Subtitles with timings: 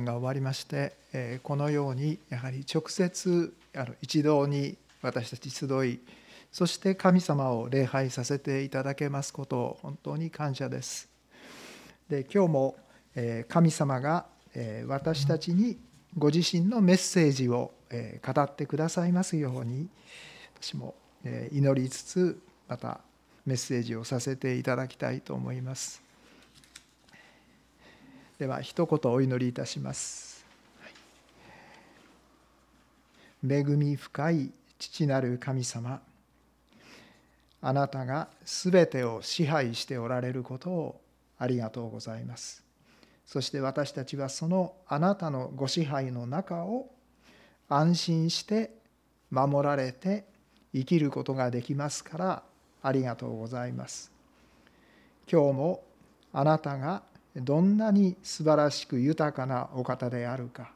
[0.00, 6.00] が終わりましてこのようにやはり直接あの一堂に私たち集い
[6.50, 11.08] そして神様を礼拝させていただけますことを本当に感謝です。
[12.08, 12.76] で今日も
[13.48, 14.26] 神様が
[14.86, 15.78] 私たちに
[16.16, 17.72] ご自身のメッセージを
[18.22, 19.88] 語ってくださいますように
[20.60, 20.94] 私も
[21.50, 23.00] 祈りつつまた
[23.46, 26.01] メッセージをさせていただきたいと思います。
[28.38, 30.44] では一言お祈りいたします。
[33.48, 36.00] 恵み深い父なる神様
[37.60, 41.00] あなたがすべてを支配しておられることを
[41.38, 42.62] ありがとうございます。
[43.26, 46.90] そして私たちはそのあなたのご支配の中を
[47.68, 48.74] 安心して
[49.30, 50.24] 守られて
[50.74, 52.42] 生きることができますから
[52.82, 54.10] ありがとうございます。
[55.30, 55.84] 今日も
[56.32, 57.02] あなたが
[57.36, 60.72] どんなに素晴らしく豊かなお方であるか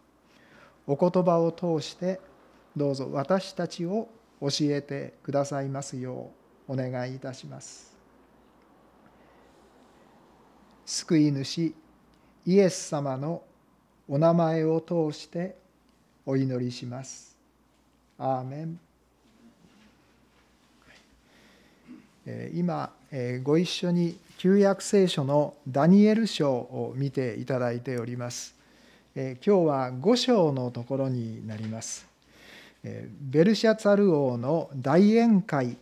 [0.86, 2.20] お言葉を通して
[2.76, 4.08] どうぞ私たちを
[4.40, 6.30] 教えてくださいますよ
[6.68, 7.94] うお願いいたします。
[10.84, 11.74] 救い主
[12.44, 13.42] イエス様の
[14.08, 15.56] お名前を通して
[16.24, 17.36] お祈りします。
[18.18, 18.78] アーメン。
[22.54, 22.92] 今
[23.42, 28.54] ご一緒に旧約聖書のダニエル書を見ていただいております。
[29.14, 32.06] 今日は5章のところになります。
[32.82, 35.78] ベルシャツァル王の大宴会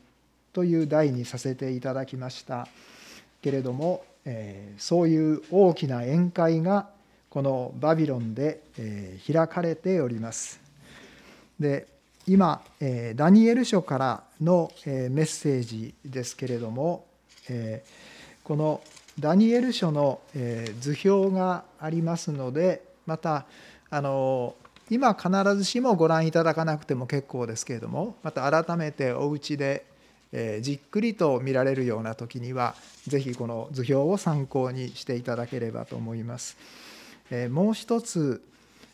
[0.53, 2.69] という題にさせていただきました
[3.43, 4.05] けれども
[4.79, 6.89] そういう大きな宴会が
[7.31, 8.61] このバビロンで
[9.27, 10.61] 開かれております。
[11.59, 11.89] で
[12.29, 12.63] 今
[13.17, 17.05] ダニエル書からのメッセージですけれども
[18.45, 18.83] この
[19.19, 20.21] ダニエル書の
[20.81, 23.47] 図表がありますのでまた
[23.91, 24.55] あの
[24.91, 29.87] 今必ずしもご覧いただかなくても結構ですけれどもまた改めてお家で
[30.61, 32.75] じっくりと見られるような時には
[33.07, 36.57] 是非この図表を参考にしていただければと思います。
[37.51, 38.43] もう一つ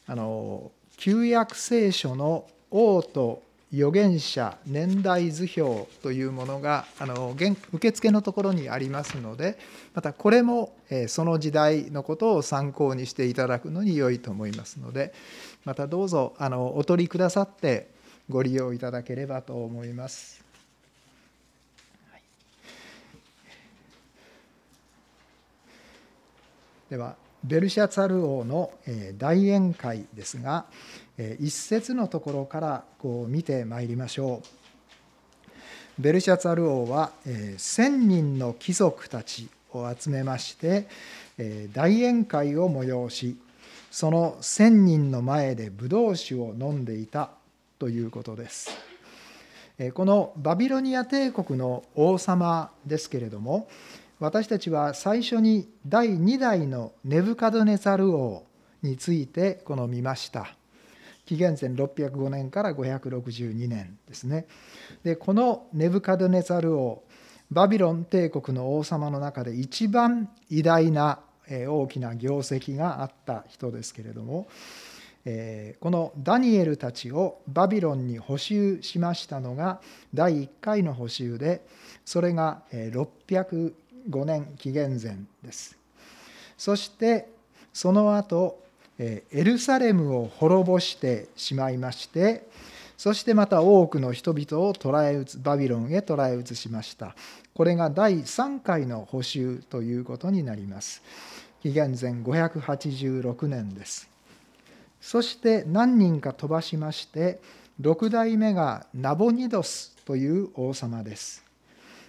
[0.06, 3.43] あの旧約聖書の王と
[3.73, 7.37] 預言者年代図表というものがあの
[7.73, 9.59] 受付のところにありますので
[9.95, 10.75] またこれも
[11.07, 15.13] その時代のことを参考にしていただくのに良いと思いますので
[15.65, 17.89] またどうぞあのお取りくださって
[18.29, 20.45] ご利用いただければと思います。
[26.89, 28.71] ではベルシャツァル王の
[29.17, 30.67] 大宴会ですが
[31.39, 36.01] 一節のところからこう見てまいりましょう。
[36.01, 37.12] ベルシャツァル王は
[37.56, 40.87] 千人の貴族たちを集めまして
[41.73, 43.37] 大宴会を催し
[43.91, 47.31] その千人の前でブドウ酒を飲んでいた
[47.78, 48.71] ということです。
[49.95, 53.67] このバビロニア帝国の王様ですけれども
[54.21, 58.45] 私たちは最初に第2代のネブカドネザル王
[58.83, 60.55] についてこの見ました。
[61.25, 64.47] 紀元前605年から562年ですね。
[65.03, 67.03] でこのネブカドネザル王
[67.51, 74.49] バビロン帝国の王様の中で一番偉大な大きな業績があった人ですけれども
[75.81, 79.81] このダニエルたちをバビロンに補修しましたのが
[80.13, 81.65] 第1回の補修で
[82.05, 83.73] それが600
[84.10, 85.76] 5年紀元前です。
[86.59, 87.28] そして
[87.72, 88.62] その後
[88.98, 92.47] エルサレムを滅ぼしてしまいまして
[93.00, 97.16] そしてまた多くの人々を捕らえ移バビロンへ捕らえ移しました。
[97.54, 101.03] これが第3回の補修ということになります。
[101.62, 104.06] 紀元前586年です。
[105.00, 107.41] そして何人か飛ばしまして
[107.81, 111.42] 6代目がナボニドスという王様です。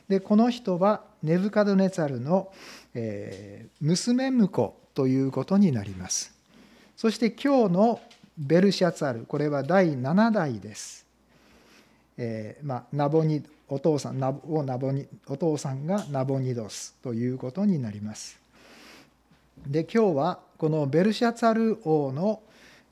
[0.09, 2.52] でこの人はネブカドネツァルの、
[2.94, 6.34] え、娘婿ということになります。
[6.98, 8.02] そして今日の
[8.38, 11.06] ベルシャツァルこれは第7代です。
[12.18, 18.40] えー、まあ、ナボニお父さんナボナボニお父さんがナボニドスということになります。
[19.66, 22.42] で今日はこのベルシャツァル王の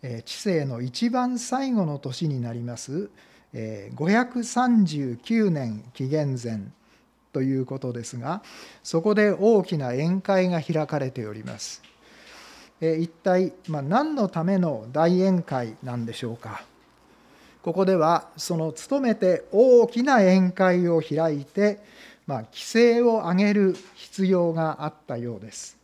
[0.01, 3.09] 治世の一番最後の年になります
[3.53, 6.61] 539年紀元前
[7.31, 8.41] ということですが
[8.83, 11.81] そこで大きな宴会が開かれております。
[12.81, 16.63] え一体、まあ、何のための大宴会なんでしょうか
[17.61, 21.79] ここではその努めて大きな宴会を開いて、
[22.25, 25.77] まあ、規制を上げる必要があったようです。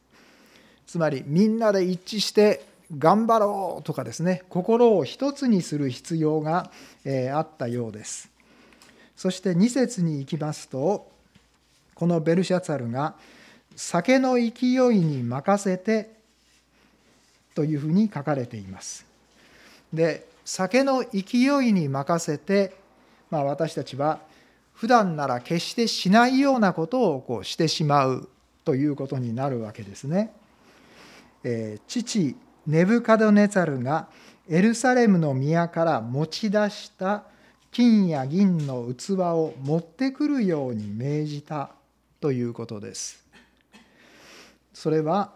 [0.87, 2.63] つまりみんなで一致して
[2.97, 6.71] 頑張ろうとかですね心を一つにする必要が
[7.03, 8.31] えあったようです
[9.15, 11.07] そして2節に行きますと
[11.95, 13.15] このベルシャツァルが
[13.75, 14.51] 酒の勢い
[14.99, 16.13] に任せて
[17.55, 19.05] というふうに書かれています
[19.93, 22.75] で酒の勢いに任せて、
[23.31, 24.19] まあ、私たちは
[24.73, 28.29] 普段なら決してしないようなことをこうしてしまう
[28.65, 30.33] ということになるわけですね。
[31.43, 32.35] えー、父
[32.67, 34.07] ネブカドネザルが
[34.49, 37.23] エルサレムの宮から持ち出した
[37.71, 41.71] 金や銀の器を持ってくるように命じた
[42.25, 43.23] ということです。
[44.73, 45.33] それは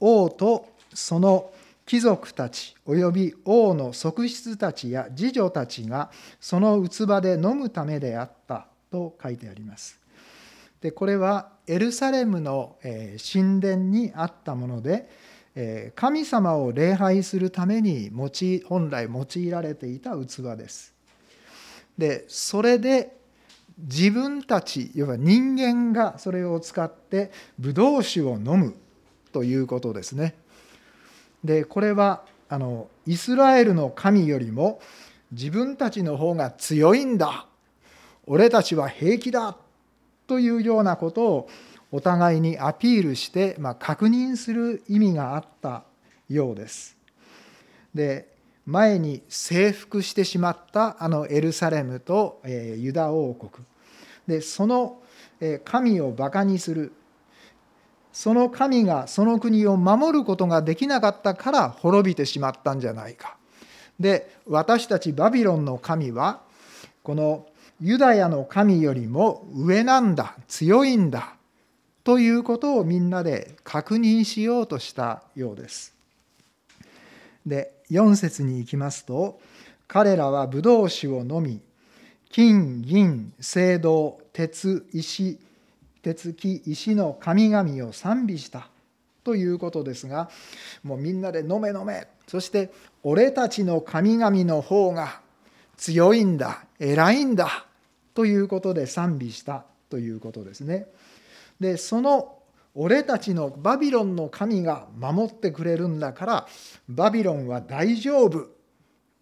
[0.00, 1.50] 王とその
[1.86, 9.98] 貴族たち及び王の側室たちや次女たちがその器で飲むためであったと書いてあります。
[10.82, 15.08] でこれはエルサレムの神殿にあったもので
[15.94, 20.92] 神様を礼拝するために用い本来用いられていた器です。
[21.96, 23.16] でそれで
[23.78, 28.74] 自分たち要は人間がそれを使ってブドウ酒を飲む
[29.32, 30.34] ということですね。
[31.44, 34.80] でこれはあのイスラエルの神よりも
[35.32, 37.46] 自分たちの方が強いんだ
[38.26, 39.56] 俺たちは平気だ
[40.26, 41.48] というようなことを
[41.92, 45.84] お互いにアピールして、まあ、確認する意味があった
[46.28, 46.96] ようです。
[47.94, 48.35] で
[48.66, 53.64] 前に征服してしまったあのエルサレムと、ユダ王国
[54.26, 55.00] でその
[55.64, 56.92] 神をバカにする
[58.12, 63.36] その神がその国を守ることができなかったから滅びてしまったんじゃないか。
[64.00, 66.40] で私たちバビロンの神は
[67.02, 67.46] この
[67.80, 71.34] ユダヤの神よりも上なんだ強いんだ
[72.04, 75.94] ということをみんなで確認しようとしたようです。
[77.44, 79.40] で4節に行きますと
[79.88, 81.60] 彼らはブドウ酒を飲み
[82.30, 85.38] 金銀青銅鉄石
[86.02, 88.68] 鉄木石の神々を賛美した
[89.24, 90.30] ということですが
[90.84, 92.70] もうみんなで飲め飲めそして
[93.02, 95.20] 俺たちの神々の方が
[95.76, 97.66] 強いんだ偉いんだ
[98.14, 100.86] ということで賛美したということですね。
[101.60, 102.35] でその
[102.78, 106.46] 俺たちのバビロンの神が守ってくれるんだから
[106.88, 108.48] バビロンは大丈夫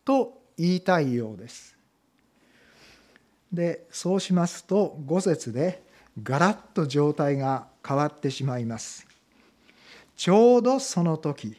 [0.05, 1.77] と言いたいようです。
[3.53, 5.85] でそうしますと5節で
[6.21, 9.07] ガラッと状態が変わってしまいます。
[10.17, 11.57] ちょうどその時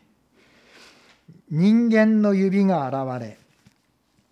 [1.50, 3.38] 人間の指が現れ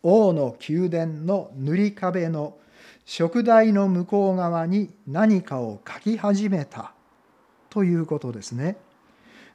[0.02, 2.58] 王の宮殿の塗り壁の
[3.06, 6.94] 食台の向こう側に何かを書き始めた
[7.74, 8.78] ということですね。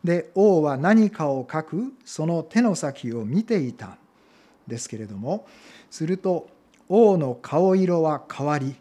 [0.02, 3.98] で王は何かを書くその手の先を見ていたん
[4.66, 5.46] ですけれども
[5.88, 6.48] すると
[6.88, 8.74] 王の顔色は変わり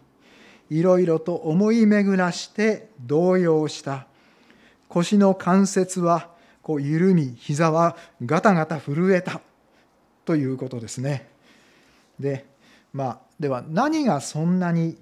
[0.72, 4.07] いろいろと思い巡らして動揺した
[4.88, 6.30] 腰の関節は
[6.63, 7.95] こう緩み膝は
[8.25, 9.42] ガタガタ震えた
[10.25, 11.30] ということですね。
[12.19, 12.45] で
[12.92, 14.98] まあでは何がそんなに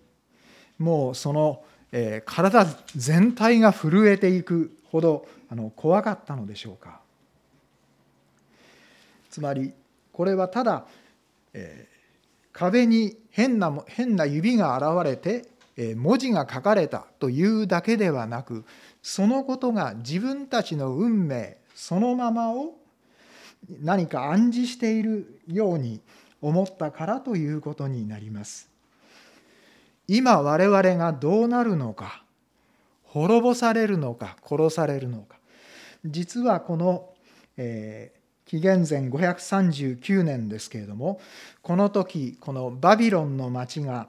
[0.78, 1.64] もうその、
[1.98, 7.00] えー、体全体が震えていくほどあの怖かったのでしょうか。
[9.30, 9.72] つまり
[10.12, 10.86] これはただ、
[11.54, 18.66] えー、壁に変な変な指が現れてえ文字が書かれたというだけではなく
[19.02, 22.74] そのことが自分たちの運命そのままを
[23.82, 26.02] 何か暗示しているように
[26.42, 28.75] 思ったからということになります。
[30.08, 32.24] 今我々がどうなるのか
[33.04, 35.38] 滅ぼされるのか殺されるのか。
[36.06, 37.10] 実はこの、
[37.58, 41.20] えー、紀元前539年ですけれども
[41.62, 44.08] この時このバビロンの町が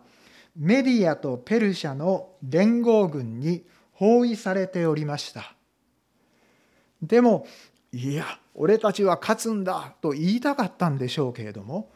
[0.57, 5.55] メディアとペルシャの連合軍に包囲されておりました。
[7.03, 7.47] でも
[7.93, 8.25] いや
[8.55, 11.91] 俺たちは勝つんだと言いたかったんでしょうけれども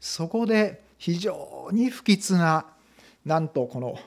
[0.00, 2.66] そこで非常に不吉な
[3.24, 3.98] なんとこの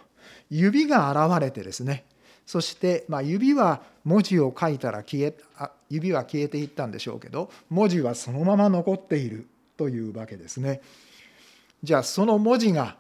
[0.50, 2.06] 指が現れてですね
[2.46, 5.36] そして、まあ、指は文字を書いたら消え
[5.90, 10.82] 指は消えていったんでしょうけど文字はそのまま残っているというわけですね。
[11.84, 12.96] じゃあその文字が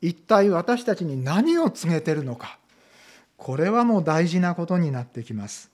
[0.00, 2.58] 一体私たちに何を告げてるのか
[3.36, 5.70] これはもう大事なことになってきます。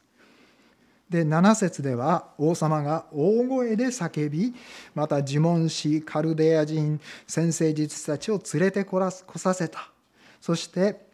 [1.10, 4.54] で7節では王様が大声で叫び
[4.94, 9.90] また呪文師カルデア人先生術師たちを連れてこらこさせた。
[10.40, 11.06] そして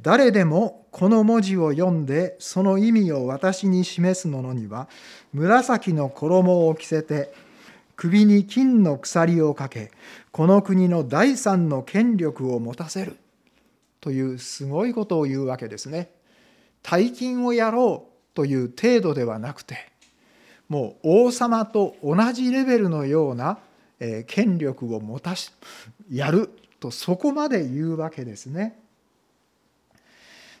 [0.00, 4.88] 誰でもこの文字を読んでその意味を私に示す者には
[5.34, 7.34] 紫の衣を着せて
[7.96, 9.90] 首に金の鎖をかけ
[10.32, 13.18] この国の第三の権力を持たせる。
[14.00, 16.10] というすごいことを言うわけですね。
[16.82, 18.13] 大金をやろう。
[18.34, 19.76] という程度ではなくて
[20.68, 23.58] もう王様と同じレベルのような
[24.26, 25.52] 権力を持たし
[26.10, 26.50] やる
[26.80, 28.78] とそこまで言うわけですね。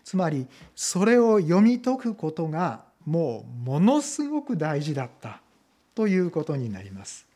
[0.04, 5.40] つまりそれを読み解くことがもうものすごく大事だった
[5.94, 7.26] ということになります。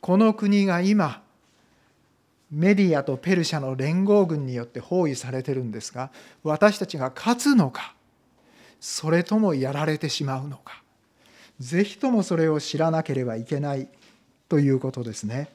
[0.00, 1.22] この国が今
[2.50, 6.10] メディアとペルシャの連合軍によって包囲されてるんですが
[6.42, 7.94] 私たちが勝つのか
[8.82, 10.82] それともやられてしまうのか
[11.60, 13.86] ぜひともそれを知らなければいけない
[14.48, 15.48] ということですね。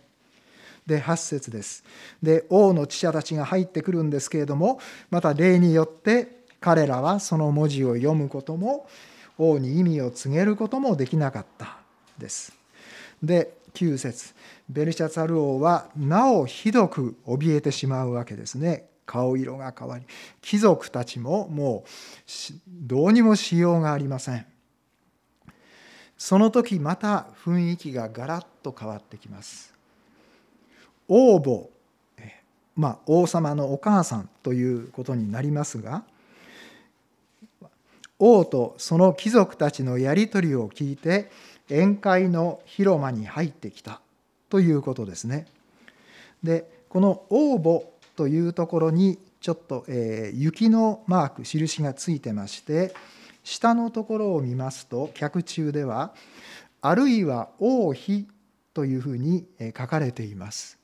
[0.86, 1.84] で8節です。
[2.24, 4.80] で王の知者たちが入ってくるんですけれども
[5.10, 8.88] また例によって彼らはその文字を読むことも
[9.38, 11.80] 王に意味を告げることもできなかった
[12.18, 12.54] です。
[13.22, 14.34] で9節
[14.70, 18.88] ベルシャツァル王はなおひどく怯えてしまうわけですね。
[19.08, 20.06] 顔色が変わり
[20.42, 21.90] 貴族たちももう
[22.68, 24.46] どうにもしようがありません。
[26.18, 29.74] その時また雰囲気がガラッと変わってきます。
[31.08, 31.70] 王母、
[32.76, 36.04] まあ、王様のお母さんということになりますが
[38.20, 41.32] 王とその貴族たちのやり取りを聞いて
[41.70, 44.02] 宴会の広間に入ってきた
[44.50, 45.46] ということですね。
[46.44, 47.84] でこの王母
[48.18, 52.94] というところにちょっと、えー、雪のマーク印がついてまして
[53.44, 56.14] 下のところを見ますと脚中では
[56.82, 58.28] 「あるいは王妃」
[58.74, 59.46] というふうに
[59.78, 60.78] 書かれています。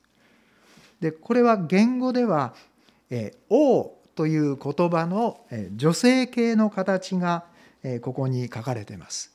[1.02, 2.54] でこれは言語では
[3.10, 5.42] 「え王」という言葉の
[5.76, 7.46] 女性系の形が
[8.02, 9.34] ここに書かれています。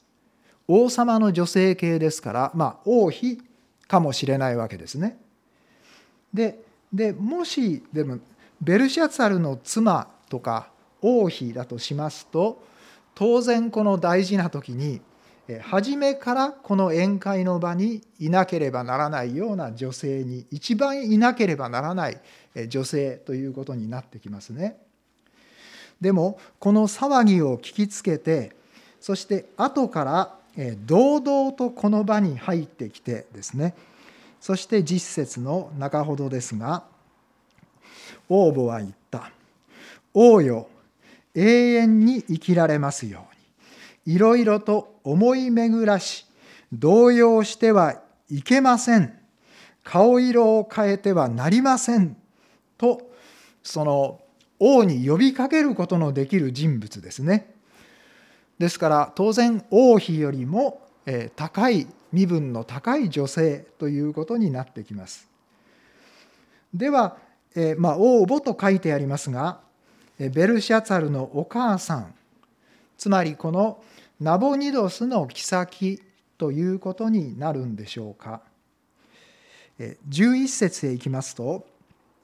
[0.68, 3.42] 王様の女性系ですから、まあ、王妃
[3.88, 5.18] かもしれないわけですね。
[6.32, 8.18] ででもしでも
[8.60, 12.62] ベルシャツァルの妻とか王妃だとしますと
[13.14, 15.00] 当然この大事な時に
[15.62, 22.20] 初めからこの宴会の場にいなければならないような女性に一番いなければならない
[22.68, 24.76] 女性ということになってきますね。
[26.00, 28.52] でもこの騒ぎを聞きつけて
[29.00, 30.34] そして後から
[30.84, 33.74] 堂々とこの場に入ってきてですね
[34.40, 36.84] そして実節の中ほどですが
[38.28, 39.30] 王母は言った
[40.14, 40.68] 「王よ
[41.34, 43.26] 永遠に生きられますよ
[44.06, 44.14] うに。
[44.14, 46.26] いろいろと思い巡らし
[46.72, 49.18] 動揺してはいけません。
[49.84, 52.16] 顔色を変えてはなりません。
[52.76, 53.10] と
[53.62, 54.20] その
[54.58, 57.54] 王に呼びかけることのできる人物ですね。
[58.58, 60.82] ですから当然王妃よりも
[61.36, 65.28] 高い身分の高い女性ということになってきます。
[66.72, 67.16] では、
[67.54, 69.60] えまあ、王母と書いてありますが
[70.18, 72.14] ベルシャツァルのお母さん
[72.98, 73.82] つまりこの
[74.20, 76.02] ナボニドスの妃
[76.36, 78.42] ということになるんでしょうか。
[80.08, 81.64] 11節へいきますと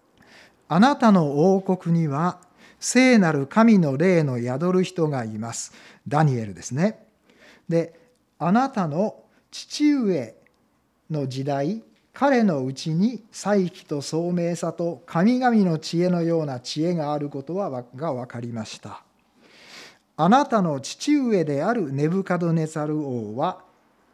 [0.69, 2.41] 「あなたの王国には
[2.81, 5.73] 聖なる神の霊の宿る人がいます」
[6.09, 7.07] ダニエルですね。
[7.69, 7.99] で
[8.39, 9.24] あなたの
[9.57, 10.35] 父上
[11.13, 19.05] の時代彼のうちに才気と聡明さと神々の知恵のような知恵があることはが分かりました。
[20.17, 23.63] あなたの父上であるネブカドネザル王は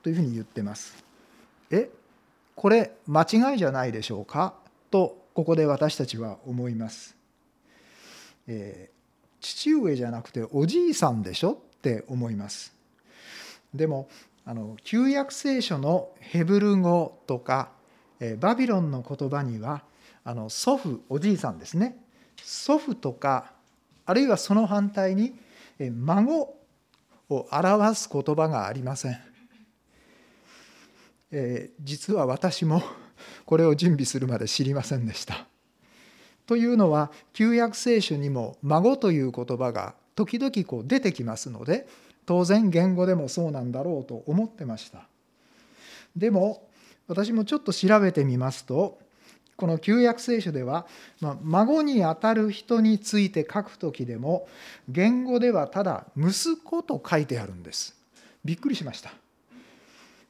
[0.03, 1.03] というふうに言ってます。
[1.71, 1.89] え
[2.55, 4.53] これ間違いじゃないでしょうか？
[4.91, 7.17] とここで私たちは思います。
[8.47, 8.95] えー、
[9.41, 11.53] 父上じゃなくておじいさんでしょ？
[11.53, 12.75] って思います。
[13.75, 14.07] でも
[14.51, 17.71] あの旧約聖書のヘブル語とか
[18.41, 19.85] バビロンの言葉には
[20.25, 21.97] あの祖父おじいさんですね。
[22.43, 23.53] 祖父とか
[24.07, 25.39] あるいはその反対に
[25.79, 26.53] 孫
[27.29, 29.19] を表す言葉がありません、
[31.31, 32.83] えー、実は私も
[33.47, 35.47] これを準備するまで知りませんでした。
[36.47, 41.87] というのは旧約聖書にも孫という言葉が時々こう出てきますので
[42.31, 45.09] 当然言語でもそうなんだろうと思ってました。
[46.15, 46.69] でも
[47.09, 49.01] 私もちょっと調べてみますと
[49.57, 50.87] この旧約聖書では、
[51.21, 54.47] まあ、孫にあたる人について書く時でも
[54.89, 57.97] 言語ではただ息子と書いてあるんです。
[58.45, 59.11] びっくりしました。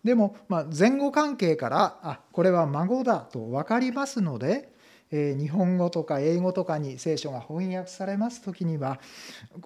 [0.02, 4.69] でも、まあ、前後関係からあこれは孫だと分かりますので
[5.10, 9.00] 日本語とか英語とかに聖書が翻訳されます時には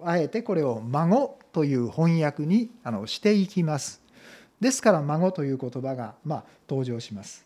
[0.02, 2.70] あえてこれを「孫」という翻訳に
[3.06, 4.00] していきます。
[4.60, 7.44] ですから「孫」という言葉がま登場します。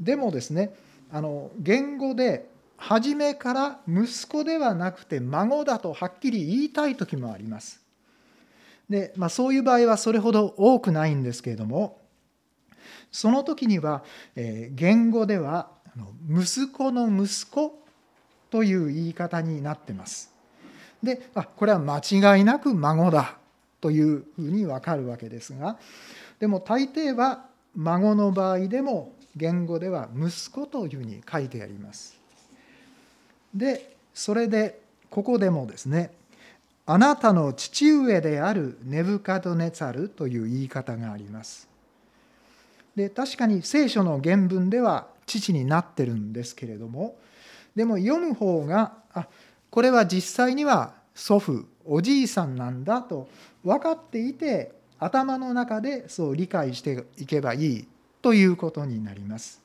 [0.00, 0.74] でもですね
[1.12, 7.80] あの言語で初めから息子ではなくて孫だとはっきり言いたい時もあります。
[8.88, 12.00] で、まあ、そういう場合はそれほど多くないんですけれども
[13.12, 14.04] その時には、
[14.36, 15.70] え言語では
[16.28, 17.78] 息子の息子
[18.50, 20.32] という言い方になってます。
[21.02, 23.36] であこれは間違いなく孫だ
[23.80, 25.78] というふうに分かるわけですが
[26.38, 32.18] でも大抵は孫の場合でも言語では息子というふうに書いてあります。
[33.54, 36.12] でそれでここでもですね
[36.86, 41.68] あなたの父上であるネブカドネツァルという言い方があります。
[42.96, 47.16] で確かに聖書の原文では父になってるんですけれども
[47.74, 49.26] でも読む方があ
[49.70, 53.28] これは実際には祖父おじいさんなんだと
[53.64, 57.88] 分かっていて頭の中でそう理解していけばいい
[58.22, 59.60] ということになります。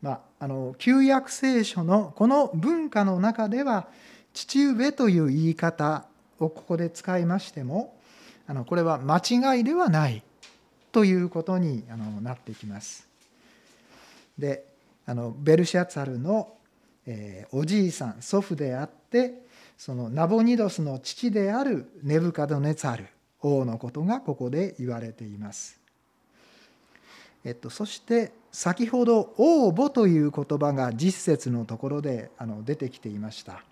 [0.00, 3.88] まあ、あの旧約聖書のこの文化の中では
[4.32, 6.06] 父上という言い方
[6.38, 7.96] をここで使いましても
[8.46, 10.22] あのこれは間違いではない
[10.92, 13.06] ということにあのなってきます。
[14.38, 14.64] で
[15.06, 16.52] あのベルシャツァルの、
[17.06, 19.42] えー、おじいさん祖父であって
[19.78, 23.06] そのナボニドスの父であるネブカドネツァル
[23.40, 25.78] 王のことがここで言われています。
[27.44, 33.62] えっと、そして先ほど「王母」という言葉が実節のところであの出てきていました。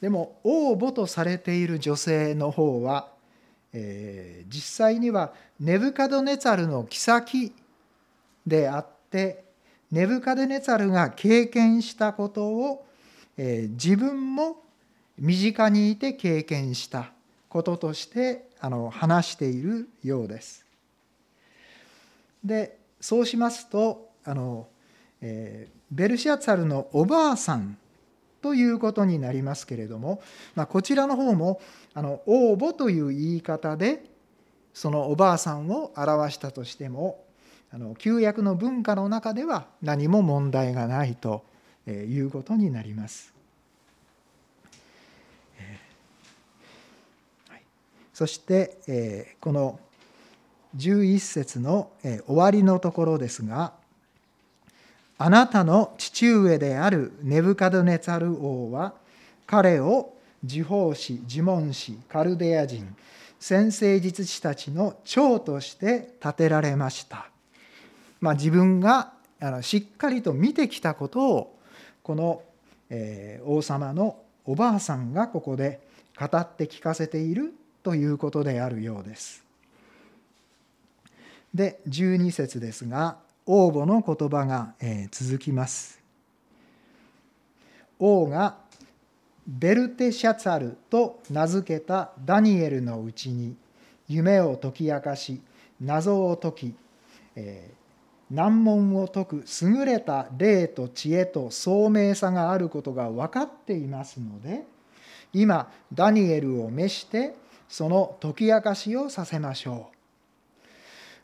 [0.00, 3.12] でも王母とされている女性の方は、
[3.72, 7.52] えー、実際にはネブカドネツァルの妃
[8.46, 9.44] であって
[9.90, 12.86] ネブカドネツァルが経験したことを、
[13.36, 14.62] えー、自分も
[15.18, 17.12] 身近にいて経験した
[17.48, 20.64] こととしてあの話しているようです。
[22.44, 24.68] でそうしますとあの、
[25.20, 27.76] えー、ベルシャツァルのおばあさん
[28.42, 30.22] ということになりますけれども、
[30.54, 31.60] まあ、こちらの方も
[31.94, 34.04] あの応募という言い方で
[34.72, 37.24] そのおばあさんを表したとしても
[37.72, 41.44] あの旧約の文化の中では何も問題がないと
[41.86, 43.34] いうことになります。
[48.12, 49.80] そしてこの
[50.76, 53.72] 11節の終わりのところですが
[55.22, 58.94] あなたの父上であるネブカドネツァル王は
[59.46, 60.14] 彼を
[60.46, 62.96] 地方士呪文士カルデア人
[63.38, 67.28] 先生術師たちの長として建てられました、
[68.22, 69.12] まあ、自分が
[69.60, 71.58] しっかりと見てきたことを
[72.02, 72.40] この
[72.88, 75.80] え王様のおばあさんがここで
[76.18, 77.52] 語って聞かせている
[77.82, 79.44] ということであるようです。
[81.52, 84.74] で12節ですが王母の言葉が
[85.10, 86.00] 続きます。
[87.98, 88.56] 王が
[89.46, 93.56] ベルテシャツァルと名付けたダニエルのうちに
[94.08, 95.40] 夢を解き明かし
[95.80, 96.74] 謎を解き、
[97.36, 104.64] えー、難問を解く優れた霊と知恵と聡明さがあることが分かっていますので
[105.32, 107.34] 今ダニエルを召して
[107.68, 109.99] その解き明かしをさせましょう。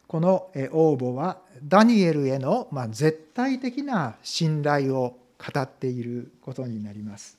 [0.08, 7.38] この応募はダニエルへの絶対的な信頼を語っていることになります。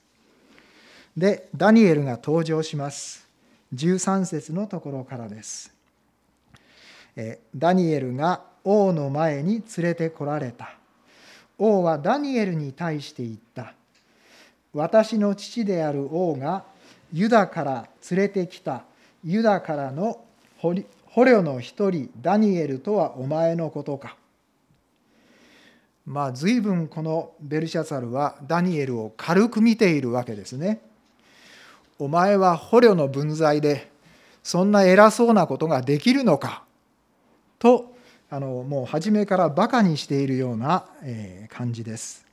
[1.15, 3.27] でダニエルが登場します。
[3.73, 5.73] 13節のところからです。
[7.55, 10.75] ダニエルが王の前に連れてこられた。
[11.57, 13.73] 王はダニエルに対して言った。
[14.73, 16.65] 私の父である王が
[17.11, 18.83] ユダから連れてきた
[19.23, 20.23] ユダからの
[21.17, 24.17] 捕虜の一人ダニエルとはお前のことか。
[26.05, 30.79] まあ随分このベルシャツァルはダニエルを軽く見ているわけですね。
[31.97, 33.89] お前は捕虜の分際で
[34.43, 36.61] そんな偉そうなことができるのか？
[37.57, 37.95] と
[38.29, 40.85] あのもう初めからバカにしているような
[41.49, 42.27] 感じです。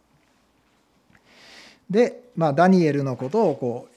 [1.88, 3.93] で、まあ、ダニエルのことをこう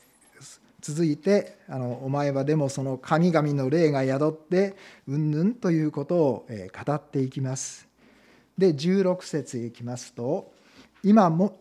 [0.82, 4.76] 続いてあのお前はでもその神々の霊が宿って
[5.08, 6.48] うんぬんということを
[6.86, 7.88] 語っていきます。
[8.58, 10.52] で16節へいきますと
[11.04, 11.60] 今も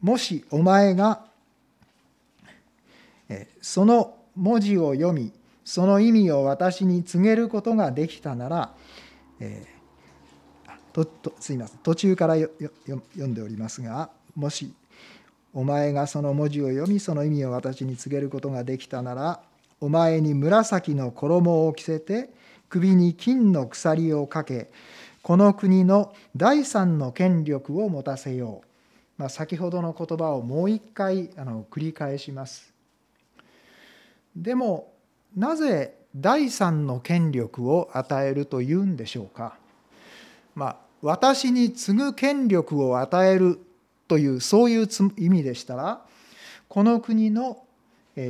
[0.00, 1.26] もしお前が
[3.60, 5.32] その文字を読み
[5.64, 8.74] その意味を私に告げることができたなら
[9.40, 9.66] え
[10.92, 14.72] ととすいません途中から読んでおりますがもし
[15.56, 19.40] お前がその文字を読みその意味を私に告げることができたなら
[19.80, 22.28] お前に紫の衣を着せて
[22.68, 24.70] 首に金の鎖をかけ
[25.22, 28.60] この国の第三の権力を持たせよ
[29.18, 32.74] う、まあ、先ほどの言葉をもう一回あの繰り返します。
[34.36, 34.92] でも
[35.34, 39.56] なぜ第三の権力を与えるというんでしょうか。
[40.54, 43.58] まあ私に次ぐ権力を与える
[44.08, 46.00] というそういう意味でしたら
[46.68, 47.58] この国の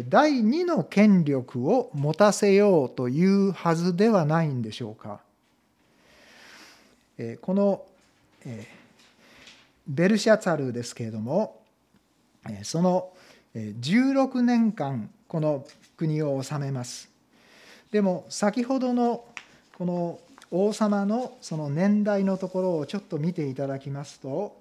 [0.08, 5.20] 第二の権力を持たせようというはずではないんでしょうか。
[7.40, 7.84] この
[9.86, 11.60] ベルシャツァルですけれども
[12.62, 13.10] その
[13.54, 15.64] 16年間この
[15.96, 17.08] 国を治めます。
[17.90, 19.24] でも先ほどの
[19.78, 20.18] この
[20.50, 24.60] 王様のその年代のところをちょっと見ていただきますと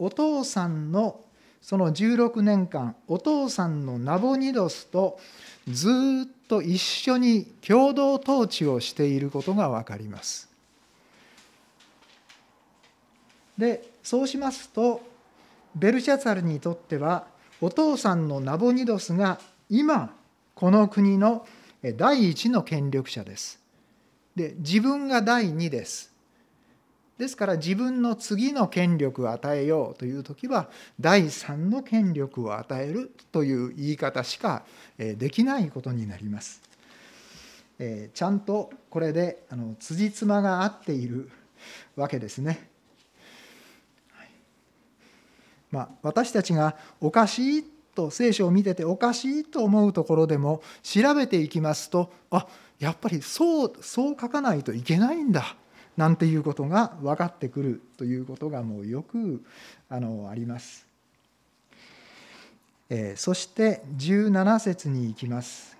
[0.00, 1.20] お父さんの
[1.60, 5.20] その16年間お父さんのナボニドスと
[5.68, 5.88] ず
[6.26, 10.48] っと一緒に共同統治をしていることが分かります。
[13.58, 15.02] でそうしますと
[15.76, 17.26] ベルシャツァルにとっては
[17.60, 20.16] お父さんのナボニドスが今
[20.54, 21.46] この国の
[21.96, 23.60] 第一の権力者です。
[24.34, 26.09] で自分が第二です。
[27.20, 34.62] ですから自分の次の権力を与えようという時は第三の権力を与えるという言い方しか
[34.96, 36.62] できないことになります。
[38.14, 41.30] ちゃんとこれであの辻褄が合っている
[41.94, 42.70] わけですね。
[45.70, 55.54] まあ、私たちがおかしいと聖書を見てておかしいと思うところでも調べていきますとあやっぱりそうそう書かないといけないんだ
[56.00, 59.44] なんていうことが分かってくるということがもうよく
[59.90, 60.86] あのあります。
[62.88, 65.76] えー、そして17節に行きます。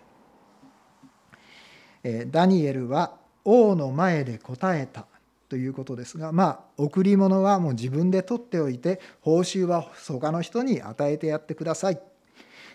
[2.05, 3.15] えー、ダニエルは
[3.47, 5.07] 王の前で答えた
[5.49, 12.01] ということですがまあ贈り物はもう自分で取っておいて報酬は他の人に与えてやってください。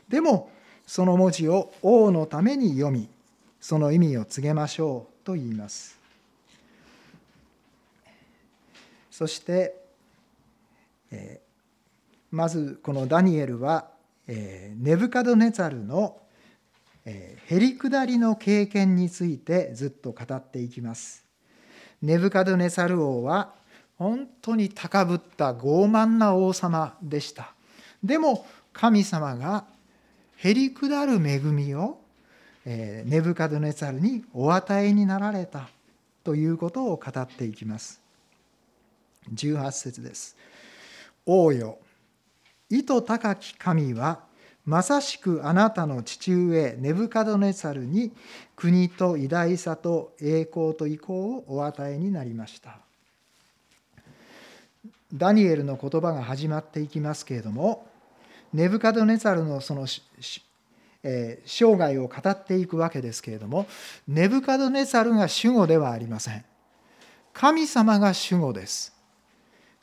[0.10, 0.50] でも
[0.88, 3.08] その文字を王のために読み
[3.62, 5.95] その意味を告げましょうと言います。
[9.16, 9.74] そして、
[11.10, 11.40] え
[12.32, 13.88] まずこのダニエルは、
[14.28, 16.18] えネブカドネツァルの、
[17.06, 21.24] えへりくだりの経験についてずっと語っていきます。
[22.02, 23.54] ネブカドネサル王は
[23.98, 27.54] 本当に高ぶった傲慢な王様でした。
[28.04, 29.64] でも神様が
[30.36, 32.02] へりくだる恵みを
[32.66, 35.70] ネブカドネサルにお与えになられた
[36.26, 38.04] ということを語っていきます。
[39.34, 40.36] 18節です。
[41.26, 41.80] 王よ、
[42.70, 44.24] 意図高き神は、
[44.66, 48.12] まさしくあなたの父上ネブカドネサルに
[48.56, 52.80] 国と偉大さと栄光と意向をお与えになりました。
[55.14, 57.88] ダニエルの言葉が始まっていきますけれども
[58.54, 59.86] ネブカドネザルのその、
[61.04, 63.68] えー、生涯を語っていくわけですけれども
[64.08, 66.44] ネブカドネザルが主語ではありません
[67.34, 68.95] 神様が主語です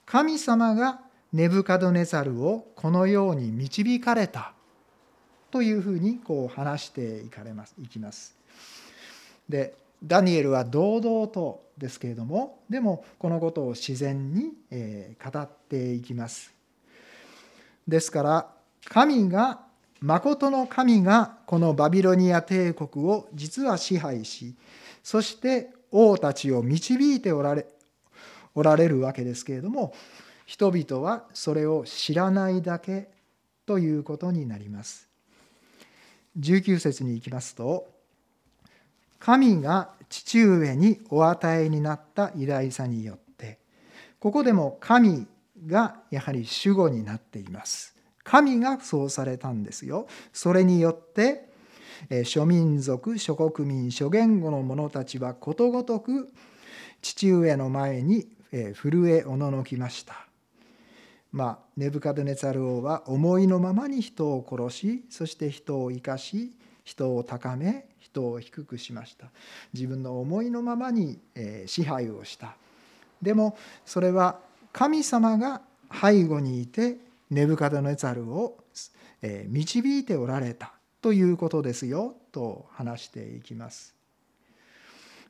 [0.06, 1.00] 神様が
[1.32, 4.52] ネブカドネザルをこのように導かれた
[5.50, 8.34] というふうにこう話していかれますいきます。
[9.48, 14.52] でダニエルは堂々とですけれどもでもこのことを自然に
[15.22, 16.52] 語っていきます。
[17.86, 18.48] ですから
[18.84, 19.60] 神が
[20.00, 24.54] 誠の神がこのバビロニア帝国を実は支配し
[25.02, 27.66] そして王たちを導いておられ
[28.54, 29.94] おられるわけですけれども
[30.46, 33.08] 人々はそれを知らないだけ
[33.66, 35.08] ということになります。
[36.38, 37.86] 19節に行きますと
[39.18, 43.58] 神が父上にお与えになった偉大さによって
[44.18, 45.26] ここでも神
[45.66, 47.94] がやはり主語になっています。
[48.24, 50.06] 神がそうされたんですよ。
[50.32, 51.50] それによって
[52.24, 56.32] 諸民族諸国民諸言語の者たちはことごとく
[57.00, 60.26] 父上の前にえ震えおののきました。
[61.32, 66.52] まあ、ネブカドネツァル王は思いのままに人を殺しそして人を生かし
[66.84, 69.28] 人を高め人を低くしました。
[69.72, 71.18] 自分の思いのままに
[71.66, 72.56] 支配をした。
[73.22, 74.40] でもそれは
[74.72, 76.98] 神様が背後にいて
[77.30, 78.58] ネブカドネツァルを
[79.46, 84.01] 導いておられたということですよと話していきます。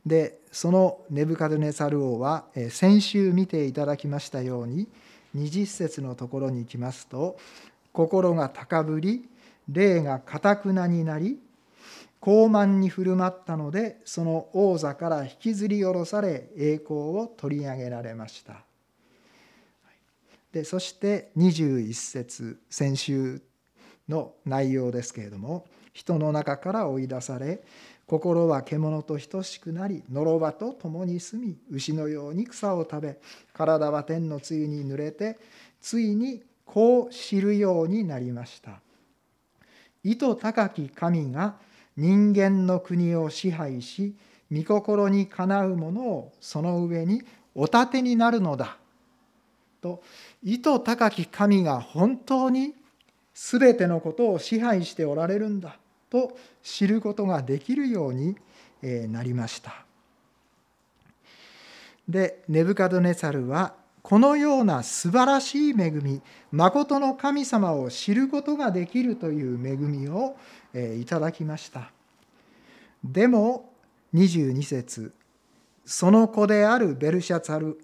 [0.05, 4.88] でそのネブカドネサル王は先週見ていただきましたように
[5.37, 7.38] 20節のところに行きますと
[7.93, 9.29] 心が高ぶり
[9.69, 11.38] 霊がかたくなになり
[12.21, 18.62] 高慢に振る舞ったのでその王座から引きずり下ろされ栄光を取り上げられました。
[20.53, 23.43] でそして21節先週
[24.09, 27.63] の内容ですけれども人の中から追い出され
[28.07, 33.19] 心は獣と等しくなりのろばと共に住み牛のように草を食べ
[33.53, 35.39] 体は天の露に濡れて
[35.81, 38.81] ついにこう知るようになりました。
[40.05, 41.57] 意図高き神が
[41.97, 44.15] 人間の国を支配し
[44.51, 47.23] 御心にかなうものをその上に
[47.55, 48.77] お立てになるのだ。
[49.81, 50.03] と
[50.43, 52.75] 意図高き神が本当に
[53.35, 55.77] 全てのことを支配しておられるんだ。
[56.12, 58.37] と知ることができるように
[58.83, 59.87] なりました。
[62.07, 66.20] でネブカドネサルはこのような素晴らしい恵み
[66.51, 70.37] 誠の神様を知ることができるという恵みを
[70.75, 71.92] いただきました
[73.05, 73.72] でも
[74.12, 75.14] 22節
[75.85, 77.81] その子であるベルシャツァル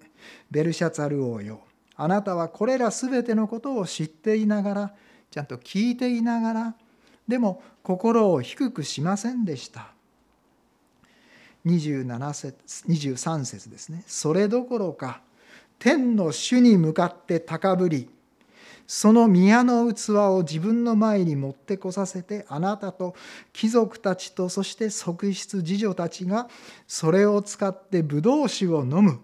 [0.51, 1.61] ベルシャツァル王よ
[1.95, 4.93] あなたはこれらすべてのことを知っていながら
[5.31, 6.75] ちゃんと聞いていながら
[7.29, 9.93] でも心を低くしませんでした
[11.65, 15.21] 27節23節ですねそれどころか
[15.77, 18.09] 天の主に向かって高ぶり
[18.87, 23.15] その宮の器を自分の前に持ってこさせてあなたと
[23.53, 26.49] 貴族たちとそして側室次女たちが
[26.87, 29.19] それを使ってブドウ酒を飲む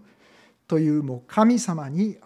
[0.68, 2.18] というもう神様に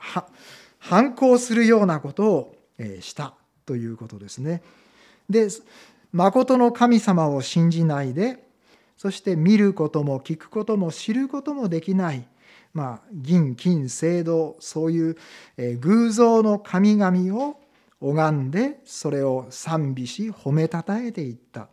[0.80, 2.56] 反抗するようなことを
[3.00, 3.34] した
[3.66, 4.62] ということですね。
[5.30, 5.48] で
[6.12, 8.44] 誠の神様を信じないで
[8.98, 12.28] そして見ることも聞くことも知ることもできない
[12.74, 15.18] まあ、銀金青銅そういう
[15.80, 17.60] 偶像の神々を
[18.00, 21.68] 拝んでそれを賛美し褒めたたえていった。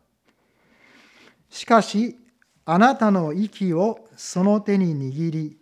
[1.51, 2.17] しかし
[2.65, 5.57] あなたの息をその手に握り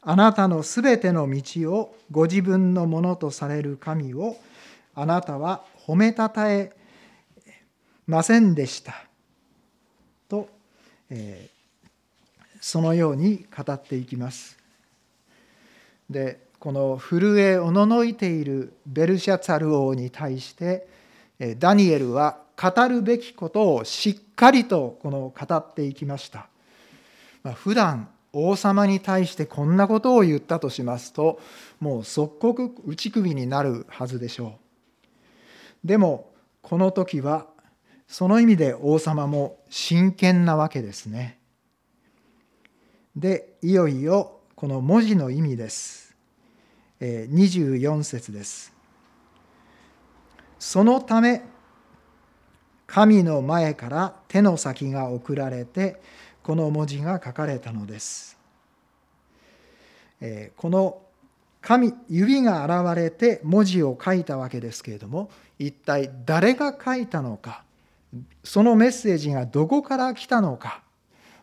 [0.00, 4.36] あなたのすべての道をご自分のものとされる神を
[4.94, 6.72] あなたは褒めたたえ
[8.06, 8.94] ませんでした
[10.28, 10.48] と、
[11.10, 11.60] えー
[12.60, 14.58] そのように語っていきます。
[16.08, 20.86] でこの震えおののいているベルシャツァル王に対して
[21.58, 26.48] ダニエルは語るべきことをしっかりとこの語っていきました。
[27.42, 31.40] まあ、普段王様に対してこんなことを言ったとしますと
[31.80, 34.69] もう即刻打ち首になるはずでしょう。
[35.84, 36.30] でも
[36.62, 37.46] この時は
[38.06, 41.38] その意味で王様も真剣なわけですね。
[43.16, 46.14] でいよいよこの文字の意味です。
[47.00, 48.72] 24節です。
[50.58, 51.42] そのため
[52.86, 56.02] 神の前から手の先が送られて
[56.42, 58.36] この文字が書かれたのです。
[60.56, 61.00] この
[61.60, 67.64] 神指が現れて文字を書いたわけですけれども一体誰が書いたのか
[68.42, 70.82] そのメッセージがどこから来たのか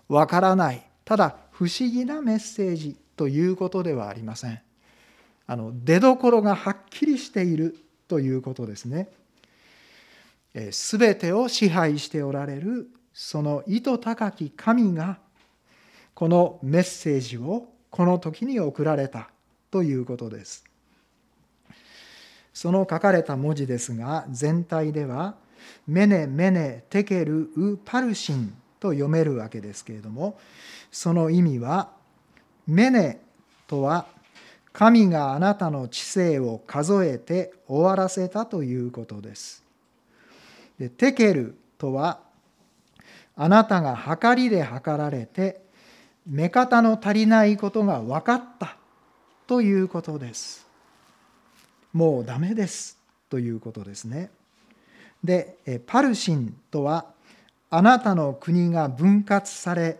[0.09, 4.61] わからないただ不思議なメッセージということではありません。
[5.47, 7.77] あの出どころがはっきりしている
[8.07, 9.09] ということですね。
[10.71, 15.17] すべてを支配しておられるその意図高き神が
[16.13, 19.29] このメッセージをこの時に送られた
[19.71, 20.63] ということです。
[22.53, 25.35] その書かれた文字ですが全体では
[25.87, 30.39] メネメネテケルウパルシンと読めるわけですけれども
[30.91, 31.89] その意味は
[32.65, 33.19] メネ
[33.67, 34.07] とは
[34.73, 39.63] 神があなたの知性を数えて終わらせたということです。
[40.79, 42.19] でテケルとは
[43.35, 45.61] あなたが計りで測られて
[46.25, 48.76] 目方の足りないことが分かった
[49.47, 50.67] ということです。
[51.93, 52.97] もうダメです
[53.29, 54.29] ということですね。
[55.23, 57.05] でパルシンとは
[57.69, 59.97] あなたの国が分割され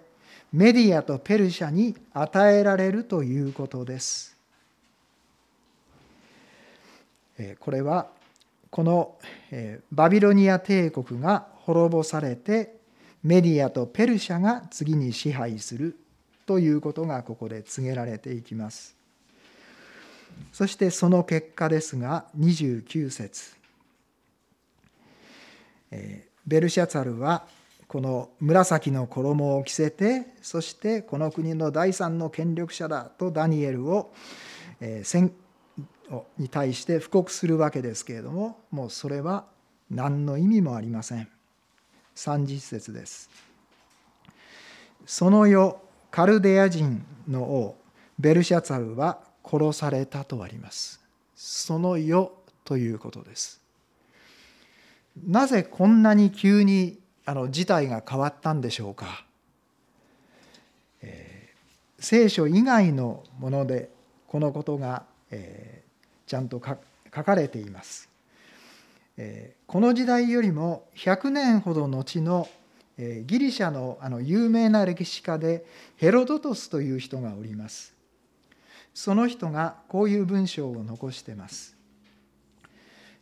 [0.54, 4.36] メディアとペルシャに与えられるということです。
[7.60, 8.08] これは
[8.70, 9.16] この
[9.92, 12.76] バビロニア帝国が滅ぼされて
[13.24, 15.98] メディアとペルシャが次に支配する
[16.46, 18.97] ということがここで告げられていきます。
[20.52, 23.56] そしてその結果ですが29節
[26.46, 27.46] ベルシャツァルは
[27.88, 34.12] この紫の衣を着せてそしてこの国の第三の権力者だとダニエルを、
[34.82, 35.32] えー、
[36.38, 39.46] に対して布告するわけですけれどももうそれは
[39.90, 41.30] 何の意味もありません。
[42.16, 43.30] 30節です。
[45.06, 45.76] その夜
[46.12, 47.78] カルデア人の王
[48.20, 51.00] ベルシャツァルは殺されたとあります。
[51.36, 52.34] その世
[52.66, 53.62] ということです。
[55.26, 59.26] なぜこんなに急にあの事態が変わったんでしょうか。
[61.02, 63.90] えー、聖書以外のもので
[64.28, 66.62] このことが、えー、ちゃんと
[67.16, 68.10] 書かれています。
[69.18, 72.48] えー、この時代よりも100年ほど後の
[72.98, 75.66] ギリシャのあの有名な歴史家で
[75.98, 77.97] ヘロドトスという人がおります。
[78.98, 81.78] その人がこういう文章を残してます。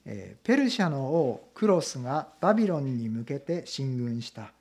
[0.05, 4.53] ペルシャの王クロスがバビロンに向けて進軍した。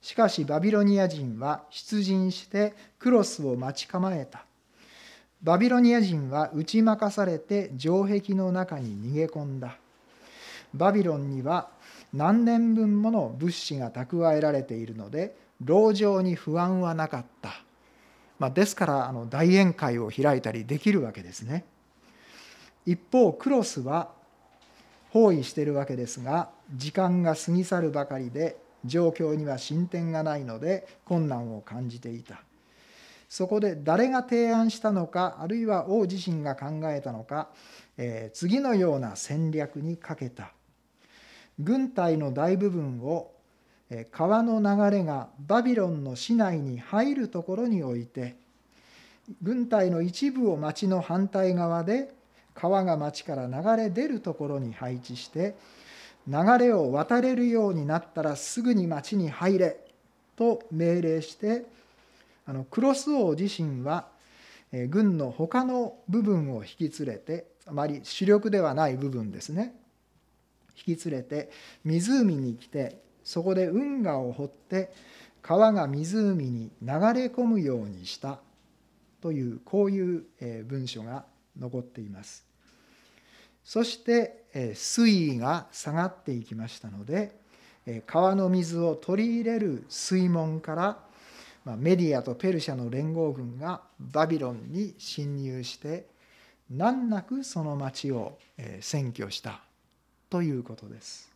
[0.00, 4.44] しかしバビロニア人は出陣してクロスを待ち構えた。
[5.42, 9.76] バビロニア人は打ち負かされて城壁の中に逃げ込んだ。
[10.72, 11.68] バビロンには
[12.14, 15.34] 何年分もの物資が蓄えられているので
[15.66, 17.64] 籠城に不安はなかった。
[18.40, 21.64] まあ、ですからあの大宴会を開いたりできるわけですね。
[22.86, 24.08] 一方クロスは
[25.10, 32.40] 包囲しているわけですが時間が過ぎ去るばかりで状況には進展がないので困難を感じていた。
[33.28, 37.50] そこで誰が提案したのかあるいは王自身が考えたのか、
[37.98, 40.52] えー、次のような戦略にかけた。
[41.58, 43.32] 軍隊の大部分を
[44.12, 48.36] 川の流れがバビロンの市内に入るところに置いて
[49.42, 52.12] 軍隊の一部を町の反対側で
[52.54, 55.54] 川が町から流れ出るところに配置して
[56.28, 59.76] 流れを渡れるようになったらすぐに町に入れ
[60.36, 61.64] と命令して
[62.46, 64.06] あのクロス王自身は
[64.88, 69.74] 軍の他の部分を引き連れてあまり主力ではない部分ですね
[70.86, 71.50] 引き連れて
[71.84, 74.92] 湖に来てそこで運河を掘って
[75.42, 78.40] 川が湖に流れ込むようにした
[79.20, 80.24] というこういう
[80.64, 81.24] 文書が
[81.58, 82.44] 残っています。
[83.64, 87.38] そして水位が下がっていきましたので
[88.06, 90.98] 川の水を取り入れる水門から
[91.76, 96.06] メディアとペルシャの連合軍がバビロンに侵入して
[96.70, 98.38] 難なくその町を
[98.80, 99.60] 占拠した
[100.30, 101.29] ということです。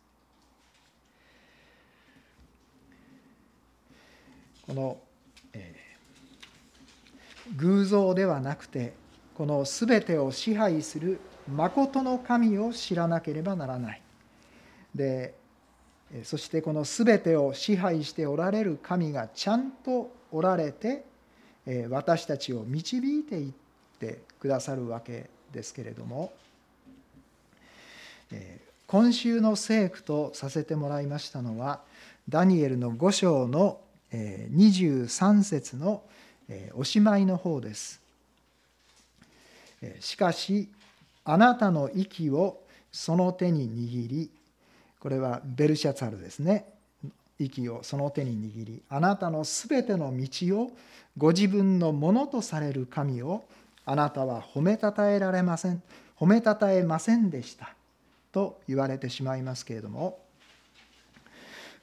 [4.67, 4.97] この、
[5.53, 8.93] えー、偶像ではなくて
[9.35, 11.19] この全てを支配する
[11.53, 14.01] 誠の神を知らなければならない。
[14.93, 15.33] で
[16.23, 21.03] そしてこの全てを支配しておられる神がちゃんとおられて
[21.89, 23.53] 私たちを導いていっ
[23.99, 26.31] てくださるわけですけれども
[28.87, 31.81] 今週の聖句とさせてもらいましたのは
[32.29, 33.79] ダニエルの5章の
[34.11, 36.03] 23節の
[36.73, 38.01] おしまいの方です。
[39.99, 40.69] しかし
[41.23, 44.29] あなたの息をその手に握り
[44.99, 46.65] これはベルシャツァルですね。
[47.37, 50.71] 息をその手に握りあなたのすべての道を
[51.17, 53.43] ご自分のものとされる神を
[53.85, 55.81] あなたは褒めたたえられません。
[56.17, 57.75] 褒めたたえませんでした。
[58.31, 60.19] と言われてしまいますけれども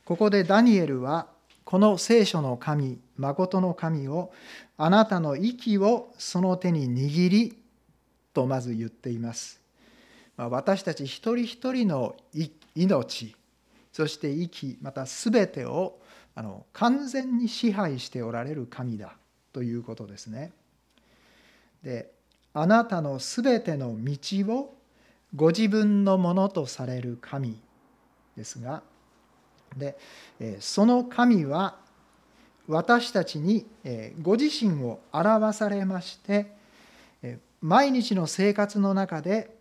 [0.04, 1.26] ここでダニエルは
[1.64, 4.32] この聖書の神誠の神を
[4.76, 7.58] あなたの息をその手に握り
[8.34, 9.60] とまず言っています
[10.36, 12.16] ま私たち一人一人の
[12.74, 13.36] 命
[13.92, 15.98] そして息また全てを
[16.34, 19.14] あの完全に支配しておられる神だ
[19.52, 20.50] ということですね。
[21.82, 22.10] で
[22.54, 24.16] あなたの全ての道
[24.54, 24.74] を
[25.34, 27.58] ご自分のものとされる神
[28.36, 28.82] ですが
[29.76, 29.96] で
[30.60, 31.76] その神は
[32.68, 33.66] 私たちに
[34.20, 36.52] ご自身を表されまして
[37.60, 39.56] 毎日の生活の中で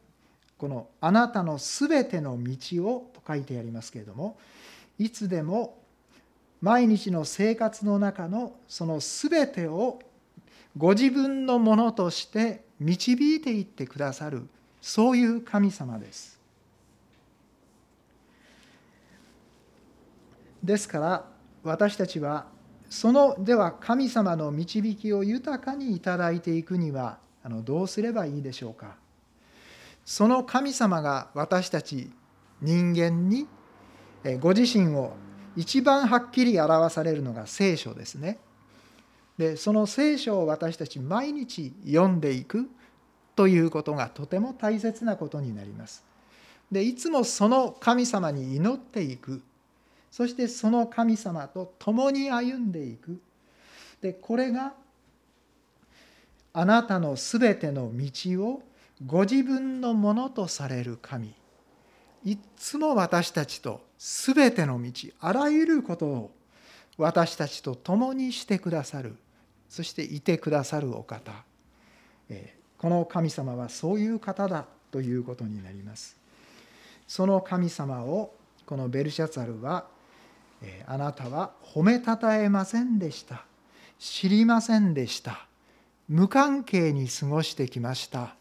[0.57, 4.37] この「あなたのすべての道を」と書いてありますけれども
[4.99, 5.77] いつでも
[6.61, 9.99] 毎日の生活の中のそのすべてを
[10.77, 14.47] ご自分のものとして導いていってくださる
[14.81, 16.40] そういう神様です。
[20.63, 21.25] ですから
[21.63, 22.45] 私たちは
[22.89, 28.95] そのでは神様の導きを豊かにいただいていくにはあのどうすればいいでしょうか？
[30.05, 32.11] その神様が私たち
[32.61, 33.47] 人間に
[34.39, 35.13] ご自身を
[35.55, 38.39] 一番はっきり表されるのが聖書ですね。
[39.37, 42.69] でその聖書を私たち毎日読んでいく
[43.35, 46.03] ということがとても大切なことになります。
[46.71, 49.41] でいつもその神様に祈っていく
[50.11, 53.19] そしてその神様と共に歩んでいく。
[54.01, 54.73] でこれが
[56.53, 58.61] あなたのすべての道を
[59.05, 61.33] ご自分のものとされる神。
[62.25, 64.91] いつも私たちとすべての道
[65.21, 66.31] あらゆることを
[66.97, 69.15] 私たちと共にしてくださる。
[69.69, 71.31] そしていてくださるお方。
[72.77, 76.17] この神様はそういう方だということになります。
[77.07, 78.35] その神様を
[78.65, 79.85] このベルシャツァルは
[80.85, 83.45] あなたは褒めたたえませんでした。
[83.99, 85.47] 知りませんでした。
[86.07, 88.35] 無関係に過ごしてきました。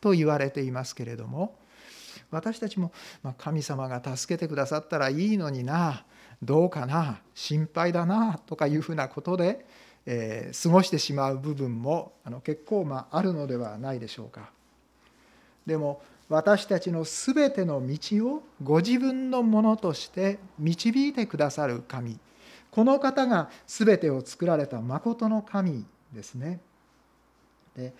[0.00, 1.56] と言われていますけれども
[2.30, 2.92] 私たちも
[3.22, 6.04] ま神様が助けてくださったらいいのにな。
[6.42, 7.20] どうかな。
[7.34, 8.40] 心配だな。
[8.46, 9.64] とかいうふうなことで、
[10.06, 14.50] えー、過ごしてしまう部分もあの結構まああるのではないでしょうか。
[15.66, 16.02] でも
[16.32, 22.18] 私たちの全ての道をご自分のものとして導いてくださる神
[22.70, 26.60] この方が全てを作られたまことの神ですね。
[27.76, 27.92] で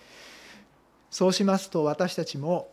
[1.10, 2.70] そうしますと私たちも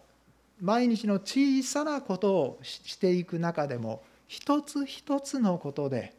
[0.62, 6.16] 毎日の小さなことをしていく中でも一つ一つのことで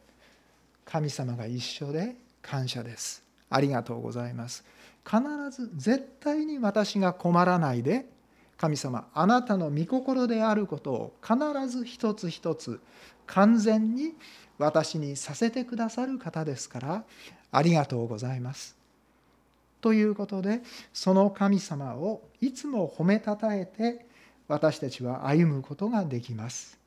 [0.85, 3.23] 神様が一緒で感謝です。
[3.49, 4.63] ありがとうございます。
[5.03, 5.19] 必
[5.49, 8.05] ず絶対に私が困らないで
[8.61, 11.35] 神様あなたの御心であることを必
[11.67, 12.79] ず一つ一つ
[13.25, 14.13] 完全に
[14.59, 17.03] 私にさせてくださる方ですから
[17.51, 18.77] ありがとうございます。
[19.81, 20.61] ということで
[20.93, 24.05] その神様をいつも褒めたたえて
[24.47, 26.77] 私たちは歩むことができます。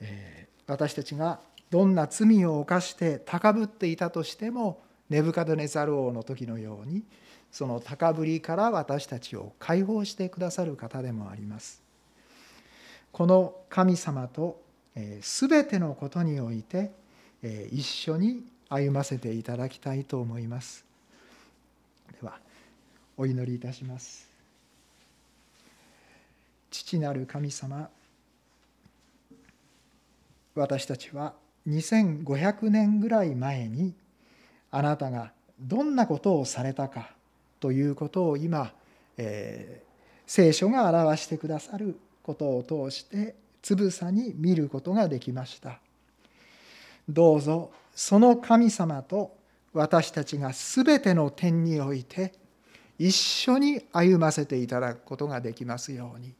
[0.00, 1.40] えー、私たちが
[1.70, 7.02] どんな罪を犯して高ぶっていたとしてもネブカドネザル王の時のように
[7.56, 11.80] その高ぶりから私たちを解放してくださる方でもあります。
[13.12, 14.60] この神様と
[14.94, 16.90] 全てのことにおいて
[17.72, 20.84] 一緒に歩ませていただきたいと思います。
[22.20, 22.38] では
[23.16, 24.28] お祈りいたします。
[26.70, 27.88] 父なる神様
[30.54, 31.32] 私たちは
[31.66, 33.94] 2500年ぐらい前に
[34.70, 37.15] あなたがどんなことをされたか
[37.60, 38.72] ということを今、
[39.16, 39.86] えー、
[40.26, 45.80] 聖書が表してくださることを通してつぶさに見ることができました。
[47.08, 49.36] どうぞその神様と
[49.72, 52.32] 私たちが全ての点において
[52.98, 56.34] 一緒に歩ませていただくことができますように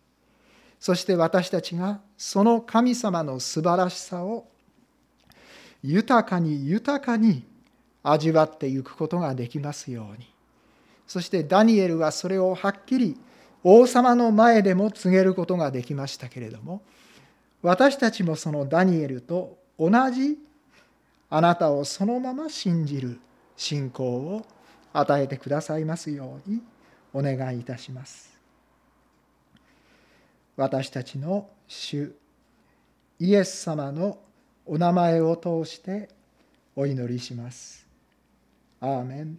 [0.81, 4.47] そして私たちがその神様の素晴らしさを
[5.83, 7.45] 豊かに豊かに
[8.03, 10.29] 味わっていくことができますように
[11.07, 13.17] そしてダニエルはそれをはっきり
[13.63, 16.83] 王様の前でも告げることができましたけれども
[17.63, 20.39] 私たちもそのダニエルと同じ
[21.31, 23.19] あなたをそのまま信じる
[23.57, 24.47] 信仰を
[24.93, 26.63] 与えてくださいますように
[27.13, 28.37] お願いいたします。
[30.57, 32.15] 私たちの主
[33.19, 34.19] イエス様の
[34.65, 36.09] お名前を通して
[36.75, 37.87] お祈りします。
[38.81, 39.39] アーメン